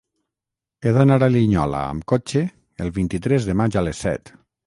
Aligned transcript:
He 0.87 0.93
d'anar 0.95 1.17
a 1.25 1.29
Linyola 1.33 1.83
amb 1.91 2.07
cotxe 2.13 2.43
el 2.87 2.91
vint-i-tres 2.97 3.47
de 3.51 3.57
maig 3.63 3.77
a 3.83 3.87
les 3.89 4.03
set. 4.07 4.35